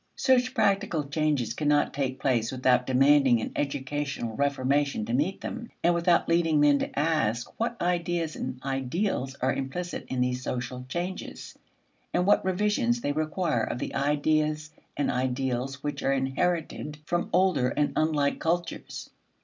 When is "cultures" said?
18.39-19.11